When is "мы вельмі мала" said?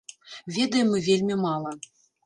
0.95-1.79